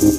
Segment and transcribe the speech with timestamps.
[0.00, 0.14] Welcome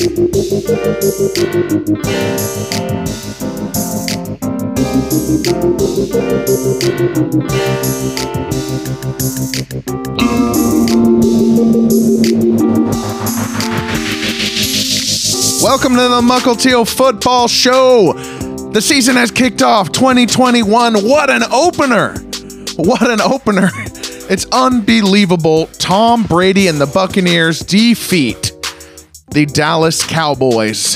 [15.95, 18.13] to the Muckle Teal Football Show.
[18.73, 20.93] The season has kicked off 2021.
[21.03, 22.19] What an opener!
[22.75, 23.71] What an opener!
[24.29, 25.65] It's unbelievable.
[25.77, 28.50] Tom Brady and the Buccaneers defeat
[29.31, 30.95] the Dallas Cowboys.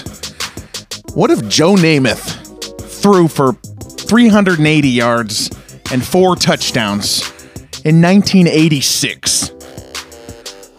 [1.14, 5.50] What if Joe Namath threw for 380 yards
[5.90, 7.22] and four touchdowns
[7.86, 9.52] in 1986?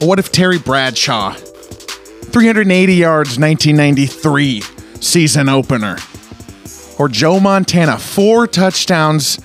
[0.00, 4.61] What if Terry Bradshaw 380 yards 1993
[5.00, 5.97] season opener?
[6.98, 9.38] Or Joe Montana four touchdowns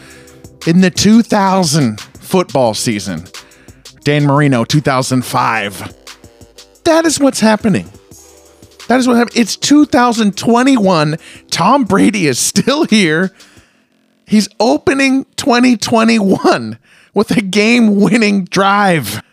[0.67, 3.23] in the 2000 football season?
[4.03, 5.95] Dan Marino 2005.
[6.83, 7.89] That is what's happening.
[8.91, 9.38] That is what happened.
[9.38, 11.16] It's 2021.
[11.50, 13.31] Tom Brady is still here.
[14.28, 16.78] He's opening 2021
[17.14, 19.23] with a game winning drive.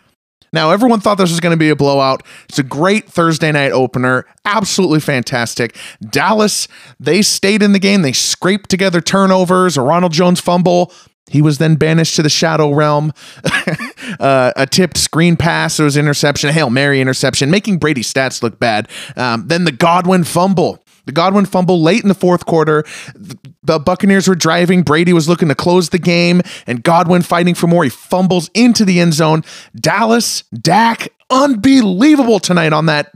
[0.53, 2.23] Now, everyone thought this was going to be a blowout.
[2.47, 4.25] It's a great Thursday night opener.
[4.45, 5.75] Absolutely fantastic.
[6.09, 8.01] Dallas, they stayed in the game.
[8.01, 10.93] They scraped together turnovers, a Ronald Jones fumble.
[11.29, 13.13] He was then banished to the shadow realm.
[14.19, 15.77] uh, a tipped screen pass.
[15.77, 18.87] There was interception, Hail Mary interception, making Brady's stats look bad.
[19.15, 20.83] Um, then the Godwin fumble.
[21.05, 22.83] The Godwin fumble late in the fourth quarter.
[23.63, 24.83] The Buccaneers were driving.
[24.83, 27.83] Brady was looking to close the game, and Godwin fighting for more.
[27.83, 29.43] He fumbles into the end zone.
[29.75, 33.11] Dallas, Dak, unbelievable tonight on that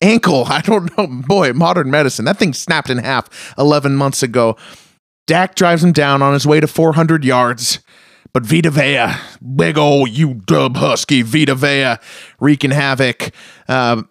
[0.00, 0.44] ankle.
[0.48, 1.06] I don't know.
[1.26, 2.24] Boy, modern medicine.
[2.24, 4.56] That thing snapped in half 11 months ago.
[5.28, 7.80] Dak drives him down on his way to 400 yards.
[8.32, 9.14] But Vita Vea,
[9.56, 11.96] big ol' you dub husky, Vita Vea,
[12.40, 13.30] wreaking havoc.
[13.68, 14.02] Uh,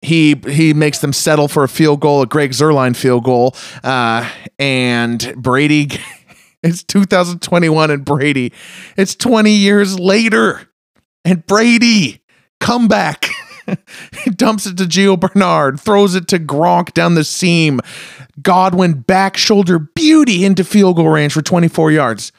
[0.00, 3.54] he he makes them settle for a field goal, a Greg Zuerlein field goal,
[3.84, 5.90] uh, and Brady.
[6.64, 8.52] It's 2021 and Brady.
[8.96, 10.68] It's 20 years later,
[11.24, 12.22] and Brady
[12.60, 13.26] come back.
[14.24, 17.80] he dumps it to Gio Bernard, throws it to Gronk down the seam.
[18.40, 22.32] Godwin back shoulder beauty into field goal range for 24 yards.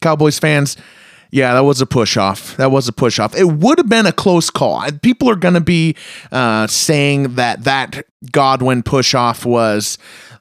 [0.00, 0.76] Cowboys fans,
[1.30, 2.56] yeah, that was a push off.
[2.58, 3.34] That was a push off.
[3.34, 4.86] It would have been a close call.
[5.02, 5.96] People are going to be
[6.30, 9.96] uh, saying that that Godwin push off was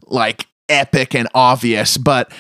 [0.08, 2.32] like epic and obvious, but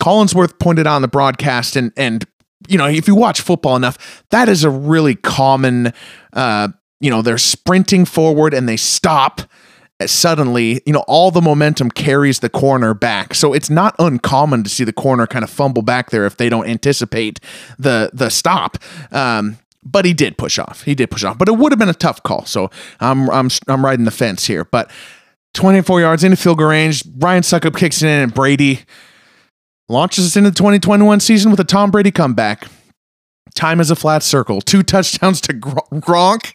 [0.00, 2.24] Collinsworth pointed out on the broadcast, and and
[2.68, 5.92] you know if you watch football enough, that is a really common.
[6.32, 6.68] Uh,
[7.00, 9.42] you know, they're sprinting forward and they stop
[10.04, 13.34] suddenly, you know, all the momentum carries the corner back.
[13.34, 16.48] So it's not uncommon to see the corner kind of fumble back there if they
[16.48, 17.40] don't anticipate
[17.78, 18.78] the the stop.
[19.10, 20.82] Um, but he did push off.
[20.82, 21.38] He did push off.
[21.38, 22.44] But it would have been a tough call.
[22.44, 22.70] So
[23.00, 24.64] I'm I'm I'm riding the fence here.
[24.64, 24.90] But
[25.54, 28.80] 24 yards into field goal range, Ryan Succop kicks it in, and Brady
[29.88, 32.66] launches us into the 2021 season with a Tom Brady comeback.
[33.54, 34.60] Time is a flat circle.
[34.60, 36.52] Two touchdowns to Gronk.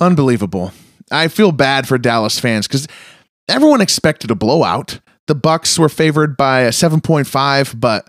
[0.00, 0.72] Unbelievable.
[1.10, 2.86] I feel bad for Dallas fans because
[3.48, 5.00] everyone expected a blowout.
[5.26, 8.08] The Bucks were favored by a 7.5, but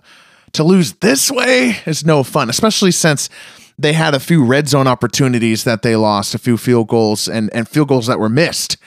[0.53, 3.29] to lose this way is no fun, especially since
[3.77, 7.49] they had a few red zone opportunities that they lost, a few field goals and,
[7.53, 8.77] and field goals that were missed.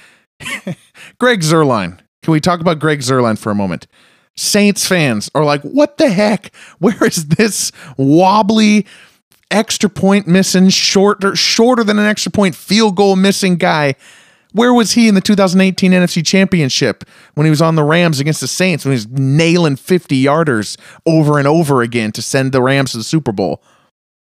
[1.18, 1.98] Greg Zuerlein.
[2.22, 3.86] Can we talk about Greg Zuerlein for a moment?
[4.36, 6.54] Saints fans are like, what the heck?
[6.78, 8.86] Where is this wobbly
[9.52, 13.94] extra point missing, shorter, shorter than an extra point field goal missing guy.
[14.52, 17.04] Where was he in the 2018 NFC Championship
[17.34, 20.76] when he was on the Rams against the Saints when he was nailing 50 yarders
[21.06, 23.62] over and over again to send the Rams to the Super Bowl?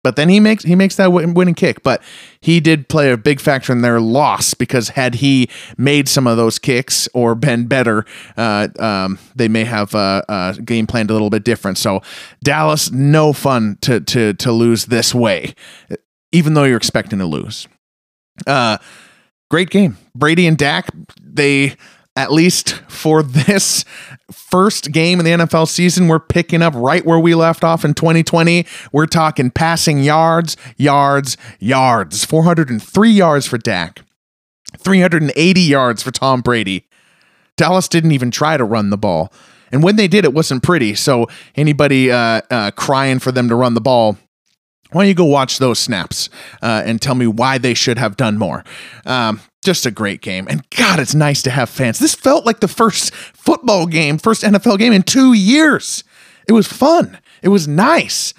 [0.03, 1.81] But then he makes he makes that winning kick.
[1.81, 2.03] But
[2.41, 6.37] he did play a big factor in their loss because had he made some of
[6.37, 8.05] those kicks or been better,
[8.35, 11.77] uh, um, they may have uh, uh, game planned a little bit different.
[11.77, 12.01] So
[12.43, 15.55] Dallas, no fun to to to lose this way,
[16.31, 17.67] even though you're expecting to lose.
[18.45, 18.77] Uh,
[19.49, 20.89] great game, Brady and Dak.
[21.21, 21.75] They
[22.15, 23.85] at least for this
[24.31, 27.93] first game in the NFL season, we're picking up right where we left off in
[27.93, 28.65] 2020.
[28.91, 32.25] We're talking passing yards, yards, yards.
[32.25, 34.01] 403 yards for Dak,
[34.77, 36.87] 380 yards for Tom Brady.
[37.57, 39.31] Dallas didn't even try to run the ball.
[39.71, 40.93] And when they did, it wasn't pretty.
[40.93, 44.17] So, anybody uh, uh, crying for them to run the ball,
[44.93, 46.29] why don't you go watch those snaps
[46.61, 48.63] uh, and tell me why they should have done more?
[49.05, 50.47] Um, just a great game.
[50.49, 51.99] And God, it's nice to have fans.
[51.99, 56.03] This felt like the first football game, first NFL game in two years.
[56.47, 57.17] It was fun.
[57.41, 58.33] It was nice.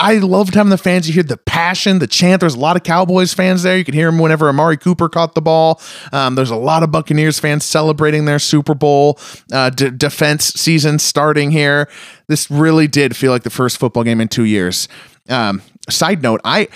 [0.00, 1.08] I loved having the fans.
[1.08, 2.40] You hear the passion, the chant.
[2.40, 3.76] There's a lot of Cowboys fans there.
[3.76, 5.80] You could hear them whenever Amari Cooper caught the ball.
[6.12, 9.18] Um, there's a lot of Buccaneers fans celebrating their Super Bowl
[9.52, 11.88] uh, d- defense season starting here.
[12.28, 14.86] This really did feel like the first football game in two years.
[15.28, 16.68] Um, side note, I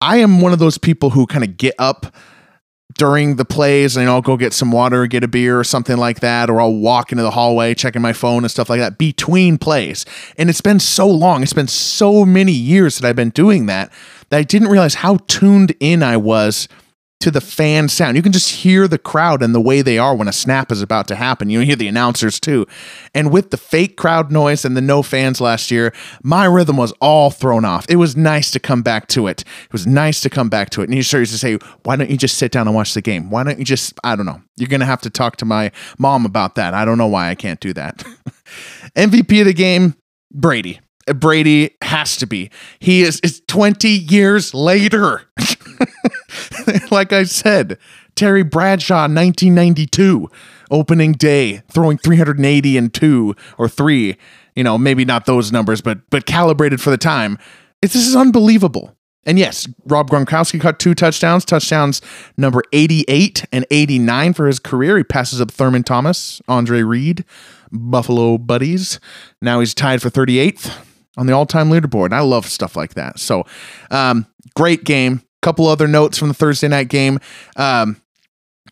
[0.00, 2.14] I am one of those people who kind of get up
[2.96, 6.20] during the plays and I'll go get some water, get a beer or something like
[6.20, 9.58] that, or I'll walk into the hallway checking my phone and stuff like that between
[9.58, 10.04] plays.
[10.36, 13.92] And it's been so long, it's been so many years that I've been doing that
[14.30, 16.68] that I didn't realize how tuned in I was
[17.20, 18.16] to the fan sound.
[18.16, 20.80] You can just hear the crowd and the way they are when a snap is
[20.80, 21.50] about to happen.
[21.50, 22.66] You hear the announcers too.
[23.12, 25.92] And with the fake crowd noise and the no fans last year,
[26.22, 27.86] my rhythm was all thrown off.
[27.88, 29.42] It was nice to come back to it.
[29.64, 30.84] It was nice to come back to it.
[30.84, 33.30] And you started to say, why don't you just sit down and watch the game?
[33.30, 34.40] Why don't you just, I don't know.
[34.56, 36.72] You're going to have to talk to my mom about that.
[36.72, 37.98] I don't know why I can't do that.
[38.96, 39.96] MVP of the game,
[40.32, 40.80] Brady.
[41.06, 42.50] Brady has to be.
[42.78, 45.22] He is, is 20 years later.
[46.90, 47.78] like I said,
[48.14, 50.30] Terry Bradshaw, 1992,
[50.70, 54.16] opening day, throwing 380 and two or three.
[54.56, 57.38] You know, maybe not those numbers, but but calibrated for the time.
[57.80, 58.96] It's this is unbelievable.
[59.24, 62.00] And yes, Rob Gronkowski caught two touchdowns, touchdowns
[62.38, 64.96] number 88 and 89 for his career.
[64.96, 67.24] He passes up Thurman Thomas, Andre Reed,
[67.70, 68.98] Buffalo Buddies.
[69.42, 70.74] Now he's tied for 38th
[71.18, 72.12] on the all-time leaderboard.
[72.12, 73.18] I love stuff like that.
[73.18, 73.44] So,
[73.90, 77.18] um, great game couple other notes from the Thursday night game.
[77.56, 78.00] Um,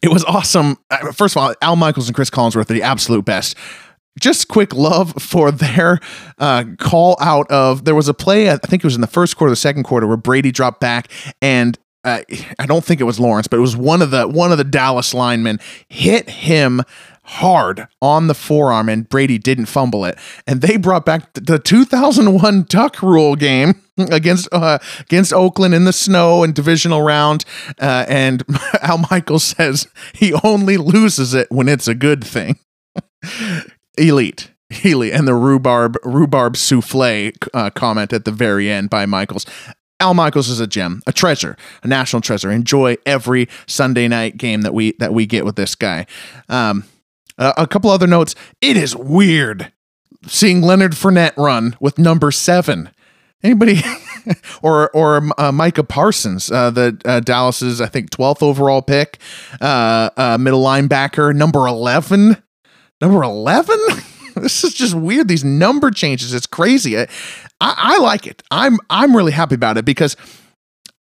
[0.02, 0.76] it was awesome.
[0.90, 3.56] Uh, first of all, Al Michaels and Chris Collinsworth are the absolute best.
[4.18, 6.00] Just quick love for their
[6.38, 9.36] uh, call out of there was a play, I think it was in the first
[9.36, 11.10] quarter, the second quarter, where Brady dropped back
[11.42, 12.22] and uh,
[12.60, 14.64] I don't think it was Lawrence, but it was one of the one of the
[14.64, 15.58] Dallas linemen
[15.88, 16.82] hit him
[17.26, 20.18] hard on the forearm and Brady didn't fumble it.
[20.46, 25.92] And they brought back the 2001 Tuck Rule game against uh, against Oakland in the
[25.92, 27.44] snow and divisional round.
[27.80, 28.44] Uh, and
[28.82, 32.58] Al Michaels says he only loses it when it's a good thing.
[33.98, 34.50] Elite.
[34.82, 39.46] Elite and the rhubarb rhubarb souffle uh, comment at the very end by Michaels.
[39.98, 42.50] Al Michaels is a gem, a treasure, a national treasure.
[42.50, 46.06] Enjoy every Sunday night game that we that we get with this guy.
[46.48, 46.84] Um,
[47.38, 48.34] uh, a couple other notes.
[48.60, 49.72] It is weird
[50.26, 52.90] seeing Leonard Fournette run with number seven.
[53.42, 53.80] Anybody
[54.62, 59.18] or or uh, Micah Parsons, uh, the uh, Dallas's I think twelfth overall pick,
[59.60, 62.42] uh, uh, middle linebacker, number eleven,
[63.00, 63.78] number eleven.
[64.36, 65.28] this is just weird.
[65.28, 66.98] These number changes, it's crazy.
[66.98, 67.02] I,
[67.60, 68.42] I, I like it.
[68.50, 70.16] I'm I'm really happy about it because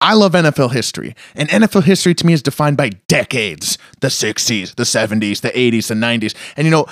[0.01, 4.75] I love NFL history, and NFL history to me is defined by decades the 60s,
[4.75, 6.36] the 70s, the 80s, the 90s.
[6.56, 6.86] And you know,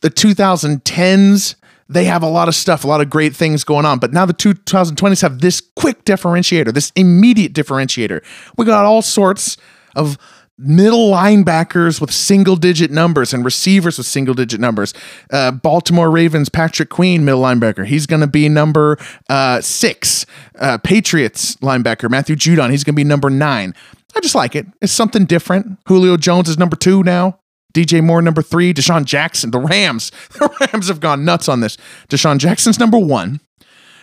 [0.00, 1.56] the 2010s,
[1.88, 3.98] they have a lot of stuff, a lot of great things going on.
[3.98, 8.22] But now the 2020s have this quick differentiator, this immediate differentiator.
[8.56, 9.56] We got all sorts
[9.96, 10.16] of
[10.62, 14.94] middle linebackers with single digit numbers and receivers with single digit numbers.
[15.30, 17.86] Uh, Baltimore Ravens, Patrick Queen, middle linebacker.
[17.86, 18.96] He's going to be number
[19.28, 20.26] uh, six.
[20.58, 22.70] Uh, Patriots linebacker, Matthew Judon.
[22.70, 23.74] He's going to be number nine.
[24.14, 24.66] I just like it.
[24.80, 25.78] It's something different.
[25.86, 27.38] Julio Jones is number two now.
[27.72, 28.74] DJ Moore number three.
[28.74, 29.50] DeSean Jackson.
[29.50, 30.12] The Rams.
[30.32, 31.76] The Rams have gone nuts on this.
[32.08, 33.40] DeSean Jackson's number one.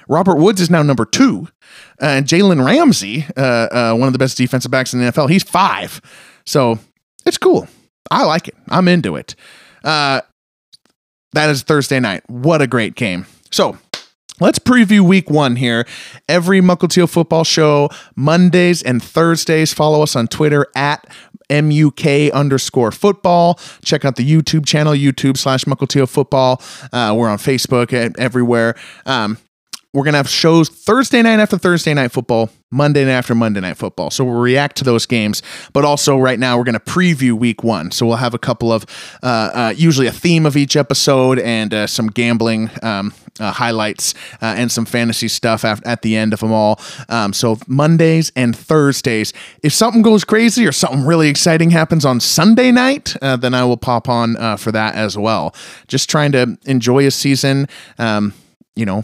[0.07, 1.47] Robert Woods is now number two.
[2.01, 5.43] And Jalen Ramsey, uh, uh, one of the best defensive backs in the NFL, he's
[5.43, 6.01] five.
[6.49, 6.79] So
[7.27, 7.67] it's cool.
[8.09, 8.55] I like it.
[8.69, 9.35] I'm into it.
[9.83, 10.21] Uh,
[11.33, 12.27] that is Thursday night.
[12.27, 13.27] What a great game.
[13.51, 13.77] So
[14.41, 15.85] Let's preview week one here.
[16.29, 19.73] Every Muckle Teal football show, Mondays and Thursdays.
[19.73, 21.05] Follow us on Twitter at
[21.49, 23.59] MUK underscore football.
[23.83, 26.61] Check out the YouTube channel, YouTube slash Muckle Teal football.
[26.93, 28.75] Uh, we're on Facebook everywhere.
[29.05, 29.37] Um,
[29.91, 33.59] we're going to have shows Thursday night after Thursday night football, Monday night after Monday
[33.59, 34.11] night football.
[34.11, 35.41] So we'll react to those games.
[35.73, 37.89] But also, right now, we're going to preview week one.
[37.89, 38.85] So we'll have a couple of,
[39.23, 44.13] uh, uh, usually a theme of each episode and uh, some gambling um, uh, highlights
[44.43, 46.79] uh, and some fantasy stuff at, at the end of them all.
[47.07, 49.33] Um, so Mondays and Thursdays.
[49.63, 53.63] If something goes crazy or something really exciting happens on Sunday night, uh, then I
[53.63, 55.55] will pop on for that as well.
[55.87, 57.67] Just trying to enjoy a season.
[57.97, 58.33] Um,
[58.75, 59.03] you know,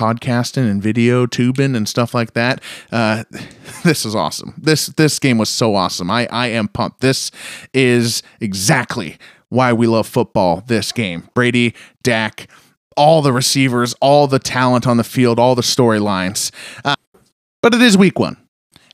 [0.00, 2.62] podcasting and video tubing and stuff like that.
[2.90, 3.24] Uh,
[3.84, 4.54] this is awesome.
[4.56, 6.10] This this game was so awesome.
[6.10, 7.00] I I am pumped.
[7.00, 7.30] This
[7.74, 9.18] is exactly
[9.50, 10.62] why we love football.
[10.66, 12.48] This game, Brady, Dak,
[12.96, 16.50] all the receivers, all the talent on the field, all the storylines.
[16.84, 16.96] Uh,
[17.60, 18.38] but it is week one.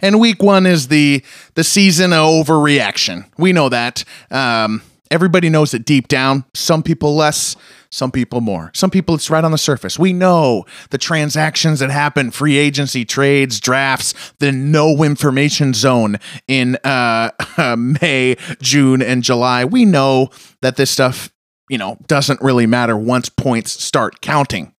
[0.03, 1.23] And week one is the
[1.55, 3.27] the season of overreaction.
[3.39, 4.05] We know that.
[4.31, 6.45] Um, Everybody knows it deep down.
[6.55, 7.57] Some people less,
[7.91, 8.71] some people more.
[8.75, 9.99] Some people it's right on the surface.
[9.99, 16.17] We know the transactions that happen, free agency, trades, drafts, the no information zone
[16.49, 17.31] in uh,
[17.77, 19.65] May, June, and July.
[19.65, 20.31] We know
[20.63, 21.33] that this stuff,
[21.69, 24.73] you know, doesn't really matter once points start counting.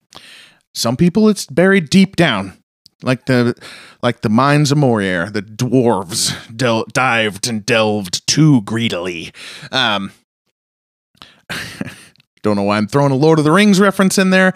[0.73, 2.61] Some people it's buried deep down
[3.03, 3.55] like the
[4.01, 9.31] like the mines of Moria, the dwarves del- dived and delved too greedily.
[9.71, 10.11] Um,
[12.43, 14.53] don't know why I'm throwing a Lord of the Rings reference in there,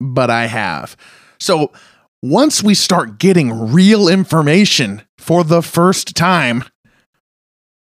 [0.00, 0.96] but I have.
[1.38, 1.72] So
[2.22, 6.64] once we start getting real information for the first time,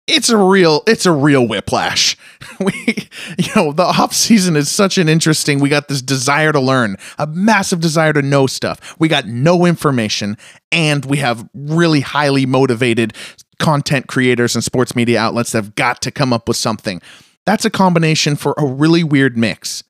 [0.08, 2.18] it's a real it's a real whiplash.
[2.60, 5.60] We you know, the off season is such an interesting.
[5.60, 8.96] We got this desire to learn, a massive desire to know stuff.
[9.00, 10.38] We got no information
[10.72, 13.14] and we have really highly motivated
[13.60, 17.02] content creators and sports media outlets that have got to come up with something.
[17.46, 19.84] That's a combination for a really weird mix.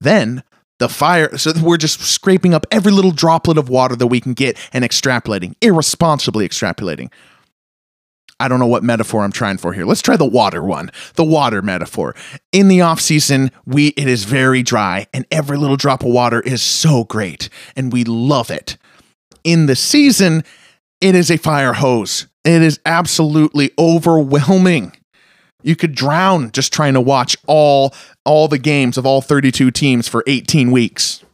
[0.00, 0.42] Then
[0.78, 4.34] the fire, so we're just scraping up every little droplet of water that we can
[4.34, 7.10] get and extrapolating, irresponsibly extrapolating.
[8.38, 9.86] I don't know what metaphor I'm trying for here.
[9.86, 10.90] Let's try the water one.
[11.14, 12.14] The water metaphor.
[12.52, 16.40] In the off season, we it is very dry and every little drop of water
[16.40, 18.76] is so great and we love it.
[19.42, 20.44] In the season,
[21.00, 22.26] it is a fire hose.
[22.44, 24.92] It is absolutely overwhelming.
[25.62, 30.08] You could drown just trying to watch all all the games of all 32 teams
[30.08, 31.24] for 18 weeks.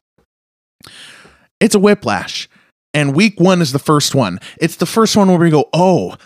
[1.60, 2.48] It's a whiplash.
[2.94, 4.38] And week 1 is the first one.
[4.60, 6.16] It's the first one where we go, "Oh,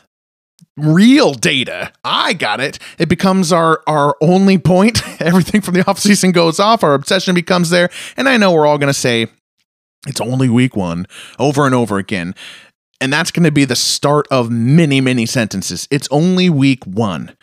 [0.77, 1.93] real data.
[2.05, 2.79] I got it.
[2.99, 5.03] It becomes our our only point.
[5.21, 6.85] Everything from the offseason goes off.
[6.85, 7.91] Our obsession becomes there.
[8.17, 9.29] And I know we're all going to say
[10.07, 11.07] it's only week 1
[11.39, 12.35] over and over again.
[13.01, 15.89] And that's going to be the start of many many sentences.
[15.91, 17.37] It's only week 1.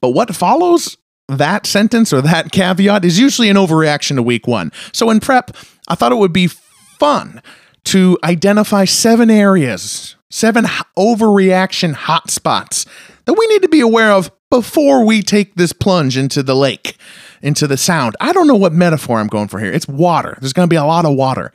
[0.00, 0.96] But what follows
[1.28, 4.72] that sentence or that caveat is usually an overreaction to week 1.
[4.92, 5.52] So in prep,
[5.86, 7.40] I thought it would be fun
[7.84, 10.64] to identify seven areas seven
[10.96, 12.86] overreaction hotspots
[13.24, 16.96] that we need to be aware of before we take this plunge into the lake,
[17.42, 18.16] into the sound.
[18.20, 19.72] I don't know what metaphor I'm going for here.
[19.72, 20.36] It's water.
[20.40, 21.52] There's going to be a lot of water.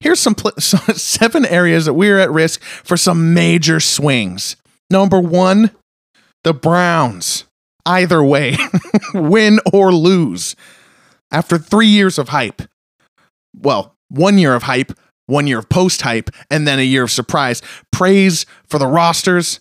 [0.00, 4.56] Here's some pl- seven areas that we're at risk for some major swings.
[4.90, 5.70] Number one,
[6.44, 7.44] the Browns.
[7.84, 8.56] Either way,
[9.14, 10.54] win or lose.
[11.32, 12.62] After three years of hype,
[13.56, 14.92] well, one year of hype,
[15.26, 17.62] one year of post hype, and then a year of surprise.
[17.90, 19.60] Praise for the rosters,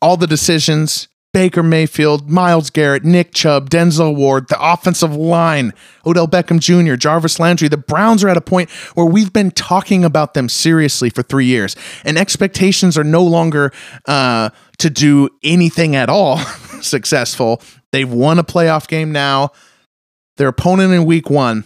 [0.00, 1.08] all the decisions.
[1.32, 5.72] Baker Mayfield, Myles Garrett, Nick Chubb, Denzel Ward, the offensive line,
[6.04, 7.68] Odell Beckham Jr., Jarvis Landry.
[7.68, 11.46] The Browns are at a point where we've been talking about them seriously for three
[11.46, 13.72] years, and expectations are no longer
[14.06, 16.38] uh, to do anything at all
[16.82, 17.62] successful.
[17.92, 19.50] They've won a playoff game now.
[20.36, 21.62] Their opponent in week one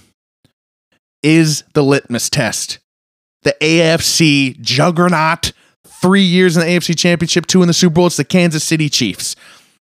[1.23, 2.81] is the litmus test
[3.45, 5.53] the AFC juggernaut,
[5.87, 8.07] three years in the AFC Championship, two in the Super Bowl.
[8.07, 9.37] It's the Kansas City Chiefs.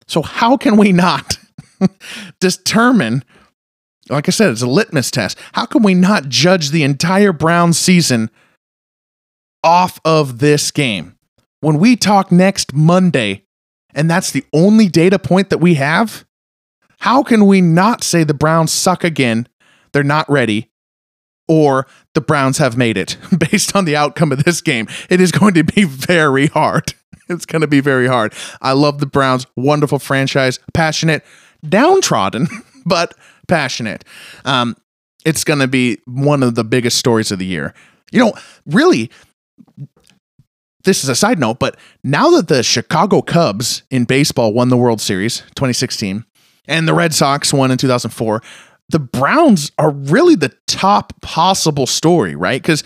[0.06, 1.38] So, how can we not
[2.40, 3.24] determine?
[4.10, 5.38] Like I said, it's a litmus test.
[5.52, 8.30] How can we not judge the entire Browns season
[9.62, 11.16] off of this game?
[11.60, 13.44] When we talk next Monday,
[13.94, 16.26] and that's the only data point that we have,
[16.98, 19.48] how can we not say the Browns suck again?
[19.92, 20.70] They're not ready
[21.48, 23.16] or the Browns have made it
[23.50, 24.88] based on the outcome of this game.
[25.10, 26.94] It is going to be very hard.
[27.26, 28.34] It's going to be very hard.
[28.60, 29.46] I love the Browns.
[29.56, 31.24] Wonderful franchise, passionate,
[31.66, 32.48] downtrodden,
[32.84, 33.14] but
[33.48, 34.04] passionate.
[34.44, 34.76] Um,
[35.24, 37.72] it's going to be one of the biggest stories of the year.
[38.12, 38.34] You know,
[38.66, 39.10] really,
[40.84, 44.76] this is a side note, but now that the Chicago Cubs in baseball won the
[44.76, 46.24] World Series 2016
[46.68, 48.42] and the Red Sox won in 2004,
[48.90, 52.60] the Browns are really the top possible story, right?
[52.60, 52.84] Because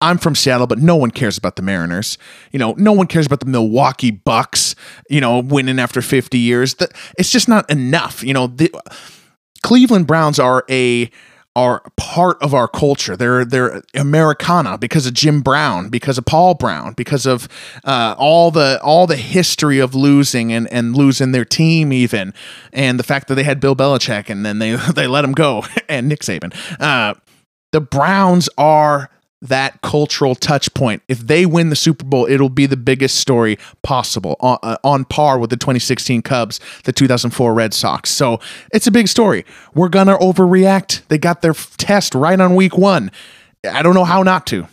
[0.00, 2.18] I'm from Seattle, but no one cares about the Mariners.
[2.50, 4.74] You know, no one cares about the Milwaukee Bucks,
[5.08, 6.74] you know, winning after 50 years.
[7.18, 8.22] It's just not enough.
[8.22, 8.72] You know, the
[9.62, 11.08] Cleveland Browns are a
[11.54, 13.16] are part of our culture.
[13.16, 17.48] They're they're Americana because of Jim Brown, because of Paul Brown, because of
[17.84, 22.32] uh, all the all the history of losing and, and losing their team even,
[22.72, 25.64] and the fact that they had Bill Belichick and then they they let him go
[25.88, 26.54] and Nick Saban.
[26.80, 27.14] Uh,
[27.72, 29.10] the Browns are
[29.42, 31.02] that cultural touch point.
[31.08, 35.04] If they win the Super Bowl, it'll be the biggest story possible on, uh, on
[35.04, 38.10] par with the 2016 Cubs, the 2004 Red Sox.
[38.10, 38.40] So
[38.72, 39.44] it's a big story.
[39.74, 41.06] We're going to overreact.
[41.08, 43.10] They got their test right on week one.
[43.68, 44.66] I don't know how not to.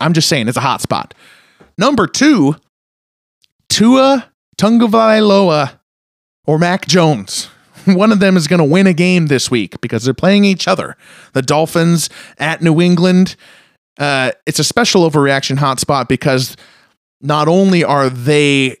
[0.00, 1.12] I'm just saying it's a hot spot.
[1.76, 2.56] Number two,
[3.68, 5.78] Tua Tagovailoa
[6.46, 7.46] or Mac Jones,
[7.84, 10.68] one of them is going to win a game this week because they're playing each
[10.68, 10.96] other.
[11.32, 13.34] The Dolphins at New England.
[13.98, 16.56] Uh, it's a special overreaction hotspot because
[17.20, 18.76] not only are they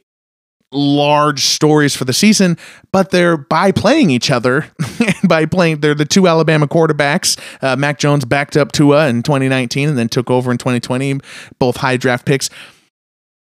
[0.74, 2.58] large stories for the season,
[2.92, 4.66] but they're by playing each other,
[5.28, 7.38] by playing, they're the two Alabama quarterbacks.
[7.62, 11.20] Uh, Mac Jones backed up Tua in 2019 and then took over in 2020,
[11.58, 12.50] both high draft picks.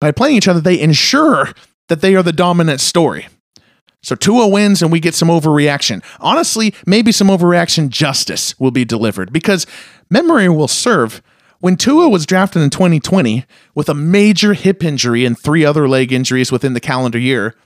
[0.00, 1.52] By playing each other, they ensure
[1.88, 3.28] that they are the dominant story.
[4.02, 6.04] So Tua wins and we get some overreaction.
[6.20, 9.66] Honestly, maybe some overreaction justice will be delivered because
[10.10, 11.20] memory will serve.
[11.60, 16.12] When Tua was drafted in 2020 with a major hip injury and three other leg
[16.12, 17.56] injuries within the calendar year,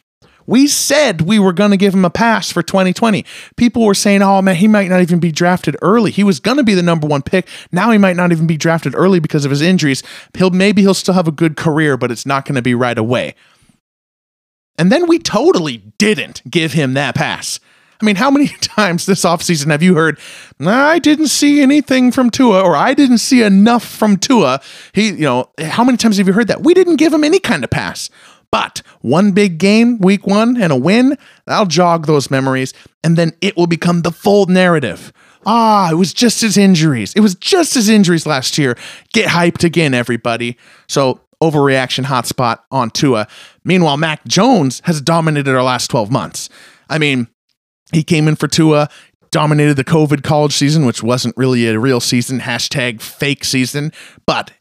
[0.47, 3.25] we said we were going to give him a pass for 2020.
[3.57, 6.11] People were saying, oh man, he might not even be drafted early.
[6.11, 7.47] He was going to be the number one pick.
[7.71, 10.03] Now he might not even be drafted early because of his injuries.
[10.35, 12.99] He'll maybe he'll still have a good career, but it's not going to be right
[12.99, 13.35] away.
[14.79, 17.61] And then we totally didn't give him that pass.
[18.03, 20.19] I mean, how many times this offseason have you heard,
[20.61, 24.61] I didn't see anything from Tua or I didn't see enough from Tua?
[24.93, 26.63] He, you know, how many times have you heard that?
[26.63, 28.11] We didn't give him any kind of pass.
[28.51, 31.17] But one big game, week one, and a win,
[31.47, 35.11] that'll jog those memories, and then it will become the full narrative.
[35.47, 37.15] Ah, it was just his injuries.
[37.15, 38.77] It was just his injuries last year.
[39.15, 40.59] Get hyped again, everybody.
[40.87, 43.27] So overreaction hotspot on Tua.
[43.65, 46.51] Meanwhile, Mac Jones has dominated our last 12 months.
[46.91, 47.29] I mean,
[47.93, 48.89] he came in for Tua,
[49.31, 53.93] dominated the COVID college season, which wasn't really a real season, hashtag fake season,
[54.27, 54.53] but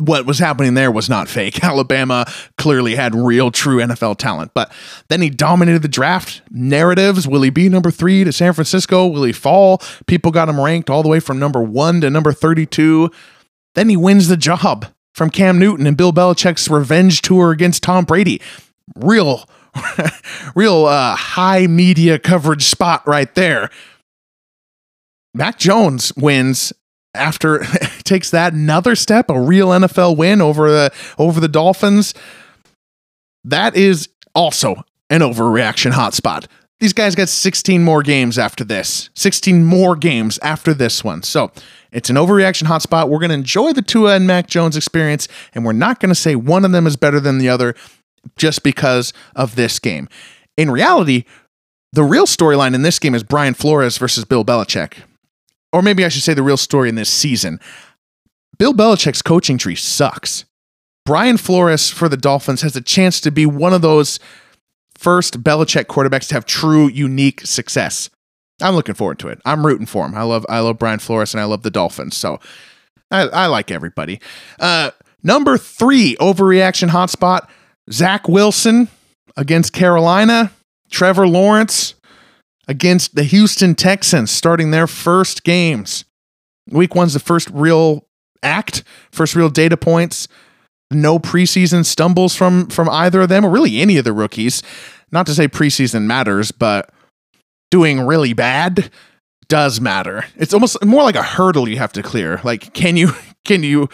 [0.00, 1.62] what was happening there was not fake.
[1.64, 2.24] Alabama
[2.56, 4.52] clearly had real, true NFL talent.
[4.54, 4.72] But
[5.08, 7.28] then he dominated the draft narratives.
[7.28, 9.06] Will he be number three to San Francisco?
[9.06, 9.82] Will he fall?
[10.06, 13.10] People got him ranked all the way from number one to number 32.
[13.74, 18.04] Then he wins the job from Cam Newton and Bill Belichick's revenge tour against Tom
[18.04, 18.40] Brady.
[18.96, 19.48] Real,
[20.54, 23.70] real uh, high media coverage spot right there.
[25.34, 26.72] Mac Jones wins
[27.14, 27.64] after
[28.04, 32.14] takes that another step, a real NFL win over the over the Dolphins.
[33.44, 36.46] That is also an overreaction hotspot.
[36.78, 39.10] These guys got 16 more games after this.
[39.14, 41.22] 16 more games after this one.
[41.22, 41.52] So
[41.92, 43.08] it's an overreaction hotspot.
[43.08, 46.14] We're going to enjoy the Tua and Mac Jones experience, and we're not going to
[46.14, 47.74] say one of them is better than the other
[48.36, 50.08] just because of this game.
[50.56, 51.24] In reality,
[51.92, 54.98] the real storyline in this game is Brian Flores versus Bill Belichick.
[55.72, 57.60] Or maybe I should say the real story in this season.
[58.58, 60.44] Bill Belichick's coaching tree sucks.
[61.06, 64.20] Brian Flores for the Dolphins has a chance to be one of those
[64.96, 68.10] first Belichick quarterbacks to have true, unique success.
[68.60, 69.40] I'm looking forward to it.
[69.44, 70.14] I'm rooting for him.
[70.14, 72.16] I love I love Brian Flores and I love the Dolphins.
[72.16, 72.38] So
[73.10, 74.20] I, I like everybody.
[74.58, 74.90] Uh,
[75.22, 77.48] number three overreaction hotspot:
[77.92, 78.88] Zach Wilson
[79.36, 80.52] against Carolina.
[80.90, 81.94] Trevor Lawrence
[82.66, 86.04] against the Houston Texans, starting their first games.
[86.68, 88.06] Week one's the first real
[88.42, 90.26] act, first real data points
[90.90, 94.62] no preseason stumbles from from either of them or really any of the rookies.
[95.12, 96.90] Not to say preseason matters, but
[97.70, 98.90] doing really bad
[99.48, 100.24] does matter.
[100.36, 102.40] It's almost more like a hurdle you have to clear.
[102.44, 103.12] Like can you
[103.44, 103.88] can you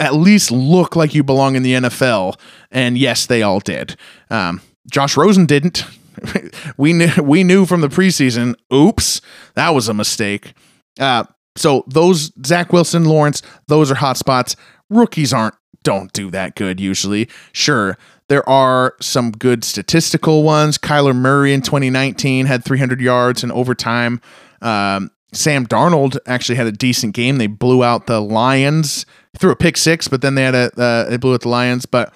[0.00, 2.38] at least look like you belong in the NFL?
[2.70, 3.96] And yes, they all did.
[4.30, 5.84] Um, Josh Rosen didn't.
[6.76, 8.54] we knew we knew from the preseason.
[8.72, 9.20] Oops,
[9.54, 10.54] that was a mistake.
[11.00, 11.24] Uh,
[11.56, 14.56] so those Zach Wilson, Lawrence, those are hot spots.
[14.90, 17.28] Rookies aren't don't do that good usually.
[17.52, 20.78] Sure, there are some good statistical ones.
[20.78, 24.20] Kyler Murray in 2019 had 300 yards in overtime.
[24.60, 27.38] Um, Sam Darnold actually had a decent game.
[27.38, 29.06] They blew out the Lions.
[29.36, 31.86] Threw a pick six, but then they had a uh, they blew out the Lions.
[31.86, 32.12] But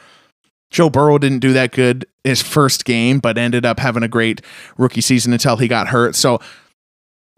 [0.70, 4.42] Joe Burrow didn't do that good his first game, but ended up having a great
[4.76, 6.14] rookie season until he got hurt.
[6.14, 6.40] So,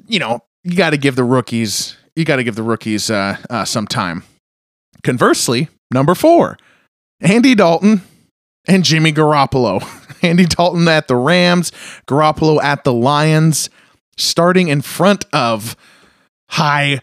[0.06, 3.36] you know, you got to give the rookies you got to give the rookies uh,
[3.48, 4.24] uh, some time.
[5.04, 6.58] Conversely, Number four,
[7.20, 8.02] Andy Dalton
[8.66, 9.82] and Jimmy Garoppolo.
[10.22, 11.72] Andy Dalton at the Rams,
[12.06, 13.70] Garoppolo at the Lions,
[14.18, 15.76] starting in front of
[16.50, 17.00] high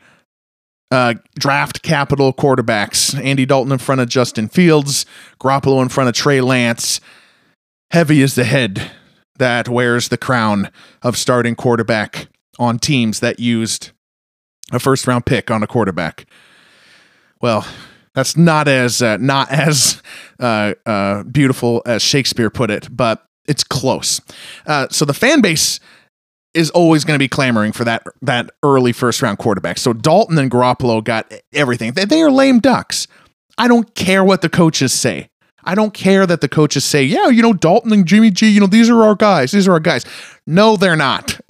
[0.91, 3.19] uh, draft capital quarterbacks.
[3.23, 5.06] Andy Dalton in front of Justin Fields,
[5.39, 7.01] Garoppolo in front of Trey Lance.
[7.91, 8.91] Heavy is the head
[9.38, 13.91] that wears the crown of starting quarterback on teams that used
[14.71, 16.25] a first round pick on a quarterback.
[17.41, 17.67] Well,
[18.13, 20.01] that's not as uh, not as
[20.39, 24.21] uh, uh, beautiful as Shakespeare put it, but it's close.
[24.65, 25.80] Uh, so the fan base
[26.55, 29.77] is always going to be clamoring for that that early first round quarterback.
[29.77, 31.91] So Dalton and Garoppolo got everything.
[31.91, 33.07] They, they are lame ducks.
[33.57, 35.29] I don't care what the coaches say.
[35.63, 38.59] I don't care that the coaches say, yeah, you know, Dalton and Jimmy G, you
[38.59, 39.51] know, these are our guys.
[39.51, 40.05] These are our guys.
[40.47, 41.39] No, they're not.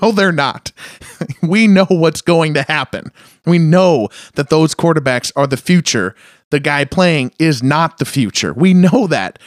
[0.00, 0.70] No, they're not.
[1.42, 3.10] we know what's going to happen.
[3.44, 6.14] We know that those quarterbacks are the future.
[6.50, 8.52] The guy playing is not the future.
[8.52, 9.40] We know that.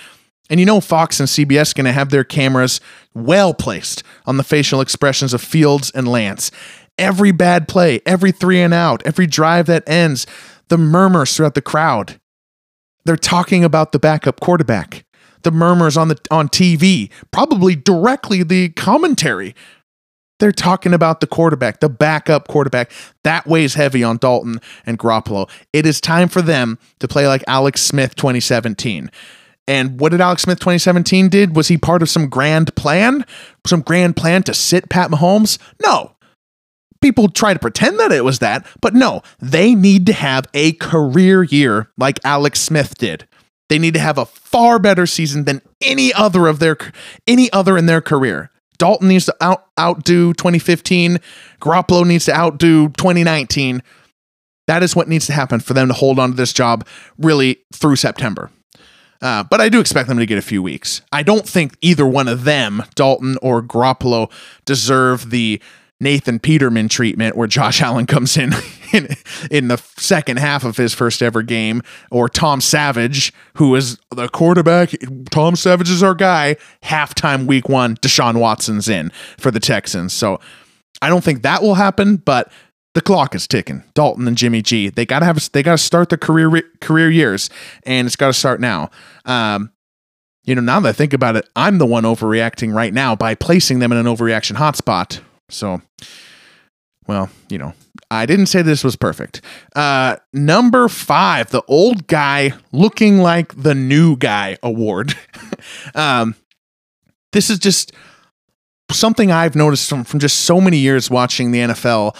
[0.53, 2.79] And you know, Fox and CBS going to have their cameras
[3.15, 6.51] well placed on the facial expressions of Fields and Lance.
[6.95, 10.27] Every bad play, every three and out, every drive that ends,
[10.67, 12.21] the murmurs throughout the crowd.
[13.03, 15.05] They're talking about the backup quarterback.
[15.41, 19.55] The murmurs on the on TV, probably directly the commentary.
[20.39, 22.91] They're talking about the quarterback, the backup quarterback.
[23.23, 25.49] That weighs heavy on Dalton and Garoppolo.
[25.73, 29.09] It is time for them to play like Alex Smith 2017.
[29.67, 31.55] And what did Alex Smith 2017 did?
[31.55, 33.25] Was he part of some grand plan?
[33.65, 35.57] Some grand plan to sit Pat Mahomes?
[35.81, 36.15] No.
[37.01, 40.71] People try to pretend that it was that, but no, they need to have a
[40.73, 43.27] career year like Alex Smith did.
[43.69, 46.77] They need to have a far better season than any other of their
[47.27, 48.51] any other in their career.
[48.77, 51.19] Dalton needs to out outdo 2015.
[51.59, 53.81] Garoppolo needs to outdo 2019.
[54.67, 57.63] That is what needs to happen for them to hold on to this job really
[57.73, 58.49] through September.
[59.23, 61.01] Uh, but I do expect them to get a few weeks.
[61.13, 64.29] I don't think either one of them, Dalton or Garoppolo,
[64.65, 65.61] deserve the
[66.01, 68.51] Nathan Peterman treatment where Josh Allen comes in,
[68.91, 69.07] in
[69.49, 71.81] in the second half of his first ever game,
[72.11, 74.93] or Tom Savage, who is the quarterback.
[75.31, 76.57] Tom Savage is our guy.
[76.83, 80.11] Halftime week one, Deshaun Watson's in for the Texans.
[80.11, 80.41] So
[81.01, 82.51] I don't think that will happen, but
[82.93, 83.83] the clock is ticking.
[83.93, 87.49] Dalton and Jimmy G, they gotta have they gotta start the career career years,
[87.83, 88.89] and it's got to start now.
[89.25, 89.71] Um,
[90.45, 93.33] you know, now that I think about it, I'm the one overreacting right now by
[93.35, 95.21] placing them in an overreaction hotspot.
[95.49, 95.81] So,
[97.07, 97.73] well, you know,
[98.11, 99.41] I didn't say this was perfect.
[99.75, 105.15] Uh, number five, the old guy looking like the new guy award.
[105.95, 106.35] um,
[107.31, 107.93] this is just
[108.91, 112.15] something I've noticed from, from just so many years watching the NFL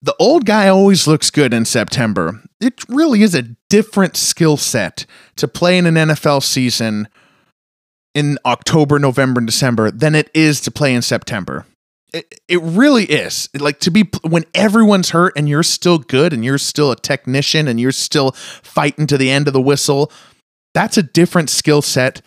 [0.00, 2.42] the old guy always looks good in September.
[2.60, 5.06] It really is a different skill set
[5.36, 7.08] to play in an NFL season
[8.14, 11.66] in October, November, and December than it is to play in September.
[12.12, 13.48] It, it really is.
[13.58, 17.68] Like to be when everyone's hurt and you're still good and you're still a technician
[17.68, 20.10] and you're still fighting to the end of the whistle.
[20.74, 22.22] That's a different skill set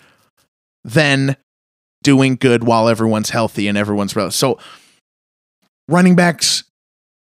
[0.84, 1.36] than
[2.04, 4.30] doing good while everyone's healthy and everyone's real.
[4.30, 4.60] So
[5.88, 6.64] running backs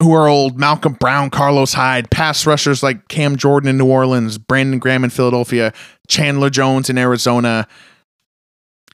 [0.01, 4.37] who are old Malcolm Brown, Carlos Hyde, pass rushers like Cam Jordan in New Orleans,
[4.37, 5.73] Brandon Graham in Philadelphia,
[6.07, 7.67] Chandler Jones in Arizona.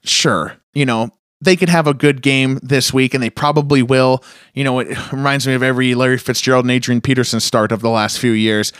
[0.04, 4.22] Sure, you know, they could have a good game this week and they probably will.
[4.54, 7.90] You know, it reminds me of every Larry Fitzgerald and Adrian Peterson start of the
[7.90, 8.72] last few years.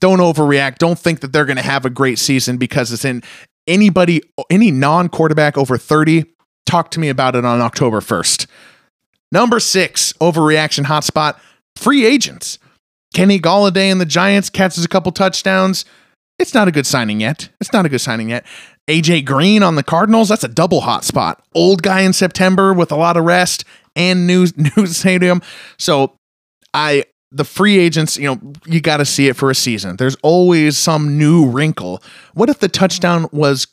[0.00, 0.78] Don't overreact.
[0.78, 3.22] Don't think that they're going to have a great season because it's in
[3.66, 6.24] anybody, any non quarterback over 30.
[6.66, 8.46] Talk to me about it on October 1st.
[9.32, 11.40] Number six, overreaction hotspot,
[11.74, 12.58] free agents.
[13.14, 15.84] Kenny Golladay and the Giants catches a couple touchdowns.
[16.38, 17.48] It's not a good signing yet.
[17.60, 18.46] It's not a good signing yet.
[18.88, 21.36] AJ Green on the Cardinals, that's a double hotspot.
[21.54, 23.64] Old guy in September with a lot of rest
[23.96, 25.42] and new new stadium.
[25.78, 26.14] So
[26.74, 29.96] I the free agents, you know, you got to see it for a season.
[29.96, 32.02] There's always some new wrinkle.
[32.34, 33.66] What if the touchdown was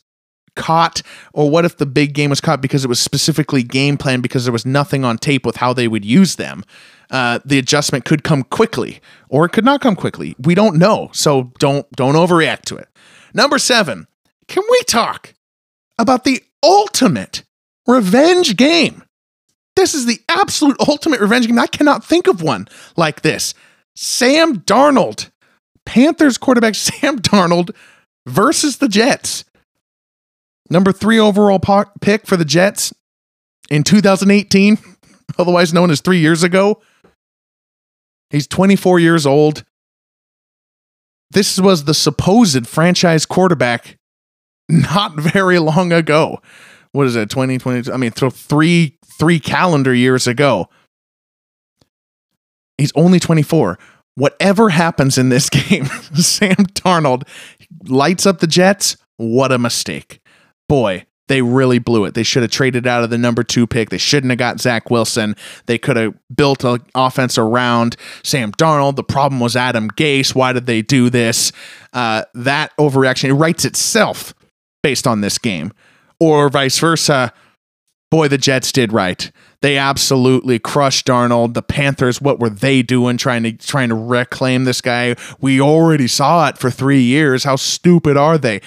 [0.56, 4.20] caught or what if the big game was caught because it was specifically game plan
[4.20, 6.64] because there was nothing on tape with how they would use them
[7.10, 10.36] uh, the adjustment could come quickly or it could not come quickly.
[10.38, 11.10] We don't know.
[11.12, 12.88] So don't don't overreact to it.
[13.34, 14.06] Number seven
[14.48, 15.34] can we talk
[15.98, 17.44] about the ultimate
[17.86, 19.04] revenge game?
[19.76, 21.58] This is the absolute ultimate revenge game.
[21.58, 23.54] I cannot think of one like this.
[23.96, 25.30] Sam darnold
[25.84, 27.74] panthers quarterback sam darnold
[28.26, 29.44] versus the jets
[30.70, 31.60] number three overall
[32.00, 32.94] pick for the Jets
[33.70, 34.78] in 2018,
[35.38, 36.80] otherwise known as three years ago.
[38.30, 39.64] He's 24 years old.
[41.32, 43.98] This was the supposed franchise quarterback
[44.68, 46.40] not very long ago.
[46.92, 47.92] What is it, 2020?
[47.92, 50.68] I mean, three three calendar years ago.
[52.78, 53.78] He's only 24.
[54.14, 57.28] Whatever happens in this game, Sam Darnold
[57.84, 58.96] lights up the Jets.
[59.18, 60.19] What a mistake
[60.70, 62.14] boy, they really blew it.
[62.14, 63.90] They should have traded out of the number two pick.
[63.90, 65.34] They shouldn't have got Zach Wilson.
[65.66, 68.94] They could have built an offense around Sam Darnold.
[68.94, 70.32] The problem was Adam Gase.
[70.32, 71.50] Why did they do this?
[71.92, 74.32] Uh, that overreaction it writes itself
[74.80, 75.72] based on this game,
[76.20, 77.32] or vice versa.
[78.12, 79.30] Boy, the Jets did right.
[79.60, 81.54] They absolutely crushed Darnold.
[81.54, 85.16] The Panthers, what were they doing trying to trying to reclaim this guy?
[85.40, 87.42] We already saw it for three years.
[87.42, 88.60] How stupid are they?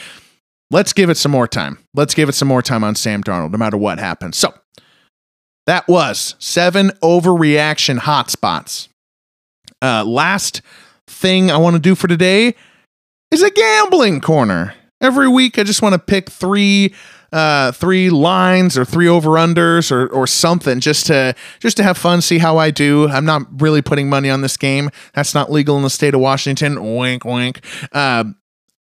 [0.74, 1.78] Let's give it some more time.
[1.94, 4.38] Let's give it some more time on Sam Darnold, no matter what happens.
[4.38, 4.54] So,
[5.68, 8.90] That was seven overreaction hotspots.
[9.82, 10.62] Uh, last
[11.08, 12.56] thing I want to do for today
[13.32, 14.74] is a gambling corner.
[15.00, 16.94] Every week, I just want to pick three
[17.32, 21.98] uh, three lines or three over unders or, or something just to just to have
[21.98, 23.08] fun, see how I do.
[23.10, 24.90] I'm not really putting money on this game.
[25.14, 26.96] That's not legal in the state of Washington.
[26.96, 27.62] Wink, wink.
[27.92, 28.26] Uh,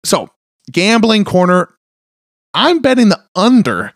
[0.04, 0.30] so
[0.72, 1.70] gambling corner.
[2.56, 3.94] I'm betting the under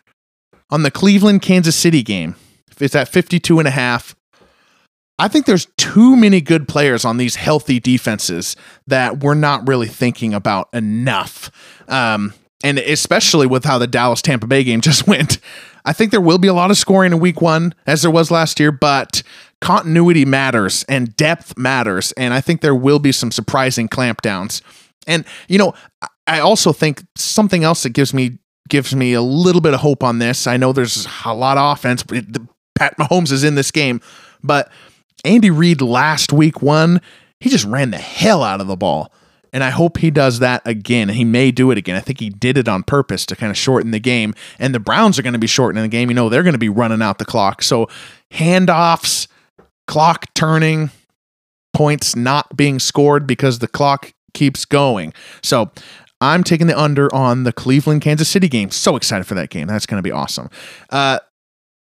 [0.70, 2.36] on the Cleveland Kansas City game.
[2.80, 4.16] It's at 52 and a half.
[5.18, 9.88] I think there's too many good players on these healthy defenses that we're not really
[9.88, 11.50] thinking about enough.
[11.88, 15.40] Um, and especially with how the Dallas Tampa Bay game just went.
[15.86, 18.30] I think there will be a lot of scoring in week one, as there was
[18.30, 19.24] last year, but
[19.62, 22.12] continuity matters and depth matters.
[22.14, 24.62] And I think there will be some surprising clampdowns.
[25.08, 25.74] And, you know,
[26.28, 28.40] I also think something else that gives me
[28.70, 30.48] gives me a little bit of hope on this.
[30.48, 32.04] I know there's a lot of offense.
[32.76, 34.02] Pat Mahomes is in this game,
[34.44, 34.72] but
[35.26, 37.02] Andy Reid last week one,
[37.40, 39.12] he just ran the hell out of the ball.
[39.52, 41.10] And I hope he does that again.
[41.10, 41.96] He may do it again.
[41.96, 44.36] I think he did it on purpose to kind of shorten the game.
[44.60, 46.10] And the Browns are going to be shortening the game.
[46.10, 47.64] You know, they're going to be running out the clock.
[47.64, 47.90] So
[48.32, 49.28] handoffs,
[49.88, 50.92] clock turning,
[51.74, 55.14] points not being scored because the clock keeps going.
[55.42, 55.72] So
[56.22, 58.72] I'm taking the under on the Cleveland Kansas City game.
[58.72, 59.68] So excited for that game.
[59.68, 60.50] That's going to be awesome.
[60.90, 61.20] Uh,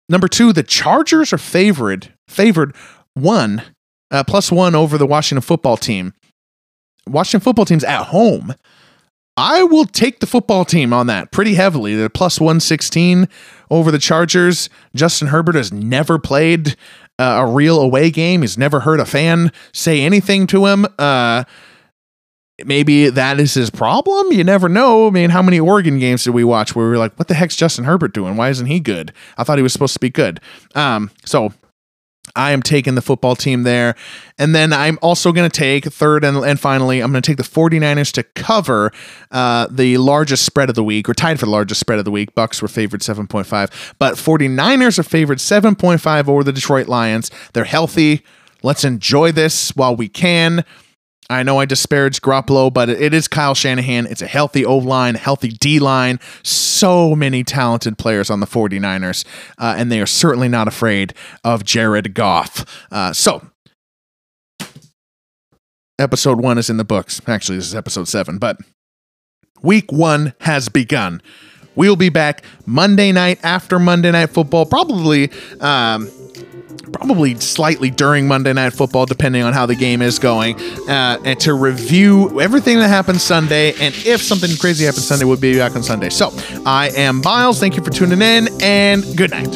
[0.08, 2.74] number two, the Chargers are favored, favored
[3.14, 3.62] one,
[4.10, 6.12] uh, plus one over the Washington football team.
[7.08, 8.54] Washington football team's at home.
[9.38, 11.94] I will take the football team on that pretty heavily.
[11.94, 13.28] They're plus 116
[13.70, 14.70] over the Chargers.
[14.94, 16.74] Justin Herbert has never played
[17.18, 18.40] uh, a real away game.
[18.40, 20.86] He's never heard a fan say anything to him.
[20.98, 21.44] Uh,
[22.64, 24.32] maybe that is his problem.
[24.32, 25.08] You never know.
[25.08, 27.34] I mean, how many Oregon games did we watch where we were like, what the
[27.34, 28.36] heck's Justin Herbert doing?
[28.36, 29.12] Why isn't he good?
[29.36, 30.40] I thought he was supposed to be good.
[30.74, 31.52] Um, so
[32.34, 33.94] I am taking the football team there.
[34.38, 37.38] And then I'm also going to take third and, and finally, I'm going to take
[37.38, 38.90] the 49ers to cover
[39.30, 42.10] uh, the largest spread of the week or tied for the largest spread of the
[42.10, 42.34] week.
[42.34, 47.30] Bucks were favored 7.5, but 49ers are favored 7.5 over the Detroit Lions.
[47.52, 48.22] They're healthy.
[48.62, 50.64] Let's enjoy this while we can.
[51.28, 54.06] I know I disparage Garoppolo, but it is Kyle Shanahan.
[54.06, 56.20] It's a healthy O line, healthy D line.
[56.42, 59.24] So many talented players on the 49ers,
[59.58, 62.64] uh, and they are certainly not afraid of Jared Goff.
[62.92, 63.48] Uh, so,
[65.98, 67.20] episode one is in the books.
[67.26, 68.58] Actually, this is episode seven, but
[69.62, 71.20] week one has begun.
[71.74, 75.30] We'll be back Monday night after Monday Night Football, probably.
[75.60, 76.10] Um,
[76.92, 81.38] probably slightly during Monday Night Football, depending on how the game is going, uh, and
[81.40, 83.72] to review everything that happened Sunday.
[83.80, 86.10] And if something crazy happens Sunday, we'll be back on Sunday.
[86.10, 86.32] So
[86.64, 87.60] I am Miles.
[87.60, 89.46] Thank you for tuning in, and good night.